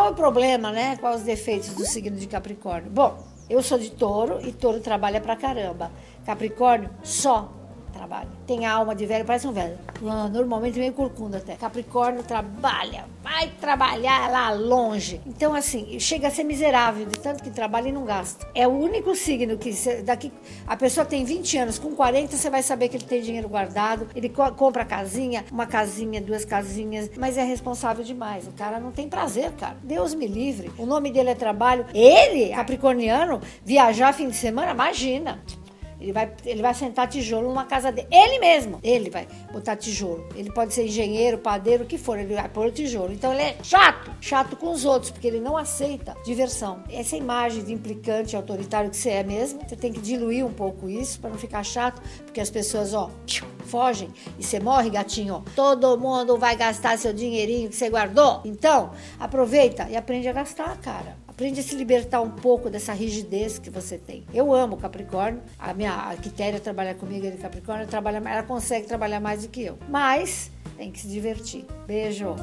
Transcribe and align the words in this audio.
qual 0.00 0.08
é 0.08 0.12
o 0.12 0.14
problema, 0.14 0.72
né? 0.72 0.96
Quais 0.96 1.16
os 1.16 1.22
defeitos 1.24 1.74
do 1.74 1.84
signo 1.84 2.16
de 2.16 2.26
Capricórnio? 2.26 2.90
Bom, 2.90 3.18
eu 3.50 3.62
sou 3.62 3.78
de 3.78 3.90
touro 3.90 4.40
e 4.46 4.50
touro 4.50 4.80
trabalha 4.80 5.20
pra 5.20 5.36
caramba. 5.36 5.90
Capricórnio 6.24 6.88
só 7.02 7.52
trabalha. 7.90 8.28
Tem 8.46 8.64
alma 8.66 8.94
de 8.94 9.06
velho, 9.06 9.24
parece 9.24 9.46
um 9.46 9.52
velho. 9.52 9.78
Ah, 10.06 10.28
normalmente 10.28 10.78
meio 10.78 10.92
corcunda 10.92 11.38
até. 11.38 11.54
Capricórnio 11.56 12.22
trabalha, 12.22 13.04
vai 13.22 13.48
trabalhar 13.60 14.30
lá 14.30 14.50
longe. 14.50 15.20
Então, 15.26 15.54
assim, 15.54 15.98
chega 15.98 16.28
a 16.28 16.30
ser 16.30 16.44
miserável 16.44 17.06
de 17.06 17.18
tanto 17.18 17.42
que 17.42 17.50
trabalha 17.50 17.88
e 17.88 17.92
não 17.92 18.04
gasta. 18.04 18.46
É 18.54 18.66
o 18.66 18.70
único 18.70 19.14
signo 19.14 19.58
que 19.58 19.72
cê, 19.72 20.02
daqui 20.02 20.32
a 20.66 20.76
pessoa 20.76 21.04
tem 21.04 21.24
20 21.24 21.58
anos, 21.58 21.78
com 21.78 21.94
40 21.94 22.36
você 22.36 22.48
vai 22.48 22.62
saber 22.62 22.88
que 22.88 22.96
ele 22.96 23.04
tem 23.04 23.20
dinheiro 23.20 23.48
guardado, 23.48 24.08
ele 24.14 24.28
co 24.28 24.50
compra 24.52 24.84
casinha, 24.84 25.44
uma 25.50 25.66
casinha, 25.66 26.20
duas 26.20 26.44
casinhas, 26.44 27.10
mas 27.16 27.36
é 27.36 27.44
responsável 27.44 28.04
demais. 28.04 28.46
O 28.46 28.52
cara 28.52 28.80
não 28.80 28.90
tem 28.90 29.08
prazer, 29.08 29.52
cara. 29.52 29.76
Deus 29.82 30.14
me 30.14 30.26
livre. 30.26 30.70
O 30.78 30.86
nome 30.86 31.10
dele 31.10 31.30
é 31.30 31.34
trabalho. 31.34 31.86
Ele, 31.94 32.50
capricorniano, 32.50 33.40
viajar 33.64 34.12
fim 34.12 34.28
de 34.28 34.36
semana, 34.36 34.72
imagina. 34.72 35.40
Ele 36.00 36.12
vai, 36.12 36.32
ele 36.46 36.62
vai 36.62 36.74
sentar 36.74 37.08
tijolo 37.08 37.48
numa 37.48 37.64
casa 37.64 37.92
dele. 37.92 38.08
Ele 38.10 38.38
mesmo. 38.38 38.78
Ele 38.82 39.10
vai 39.10 39.28
botar 39.52 39.76
tijolo. 39.76 40.28
Ele 40.34 40.50
pode 40.50 40.72
ser 40.72 40.86
engenheiro, 40.86 41.38
padeiro, 41.38 41.84
o 41.84 41.86
que 41.86 41.98
for. 41.98 42.18
Ele 42.18 42.34
vai 42.34 42.48
pôr 42.48 42.66
o 42.66 42.70
tijolo. 42.70 43.12
Então 43.12 43.32
ele 43.32 43.42
é 43.42 43.56
chato. 43.62 44.10
Chato 44.20 44.56
com 44.56 44.72
os 44.72 44.84
outros, 44.84 45.10
porque 45.10 45.26
ele 45.26 45.40
não 45.40 45.56
aceita 45.56 46.16
diversão. 46.24 46.82
Essa 46.90 47.16
imagem 47.16 47.64
de 47.64 47.72
implicante, 47.72 48.36
autoritário 48.36 48.90
que 48.90 48.96
você 48.96 49.10
é 49.10 49.22
mesmo, 49.22 49.60
você 49.66 49.76
tem 49.76 49.92
que 49.92 50.00
diluir 50.00 50.44
um 50.44 50.52
pouco 50.52 50.88
isso 50.88 51.20
para 51.20 51.30
não 51.30 51.38
ficar 51.38 51.62
chato, 51.62 52.02
porque 52.24 52.40
as 52.40 52.50
pessoas, 52.50 52.94
ó, 52.94 53.10
fogem 53.60 54.10
e 54.38 54.44
você 54.44 54.60
morre, 54.60 54.90
gatinho. 54.90 55.44
Todo 55.54 55.98
mundo 55.98 56.36
vai 56.36 56.56
gastar 56.56 56.98
seu 56.98 57.12
dinheirinho 57.12 57.68
que 57.68 57.76
você 57.76 57.88
guardou. 57.88 58.40
Então, 58.44 58.92
aproveita 59.18 59.88
e 59.88 59.96
aprende 59.96 60.28
a 60.28 60.32
gastar, 60.32 60.76
cara. 60.78 61.16
Aprende 61.26 61.60
a 61.60 61.62
se 61.62 61.74
libertar 61.74 62.20
um 62.20 62.30
pouco 62.30 62.68
dessa 62.68 62.92
rigidez 62.92 63.58
que 63.58 63.70
você 63.70 63.96
tem. 63.96 64.24
Eu 64.34 64.52
amo 64.52 64.76
Capricórnio. 64.76 65.42
A 65.58 65.72
minha 65.72 66.10
a 66.10 66.16
Quitéria 66.16 66.60
trabalha 66.60 66.94
comigo, 66.94 67.24
ele 67.24 67.38
Capricórnio, 67.38 67.86
trabalha, 67.86 68.18
ela 68.18 68.42
consegue 68.42 68.86
trabalhar 68.86 69.20
mais 69.20 69.42
do 69.42 69.48
que 69.48 69.62
eu. 69.62 69.78
Mas 69.88 70.50
tem 70.76 70.90
que 70.90 71.00
se 71.00 71.08
divertir. 71.08 71.64
Beijo! 71.86 72.34